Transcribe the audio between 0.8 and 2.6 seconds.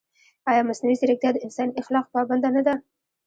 ځیرکتیا د انساني اخلاقو پابنده